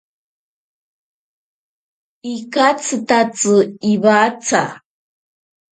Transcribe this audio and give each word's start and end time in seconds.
Ikatsitatsi 2.33 3.55
iwatsa. 3.91 4.61